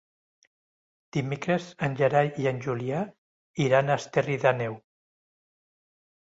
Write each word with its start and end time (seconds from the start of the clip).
Dimecres 1.17 1.67
en 1.87 1.97
Gerai 1.99 2.31
i 2.45 2.47
en 2.53 2.63
Julià 2.69 3.03
iran 3.67 3.89
a 3.89 3.99
Esterri 4.03 4.39
d'Àneu. 4.47 4.79